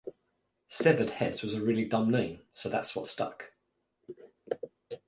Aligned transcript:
Severed 0.67 1.11
Heads 1.11 1.43
was 1.43 1.53
a 1.53 1.61
really 1.61 1.85
dumb 1.85 2.09
name, 2.09 2.39
so 2.53 2.69
that's 2.69 2.95
what 2.95 3.05
stuck. 3.05 3.51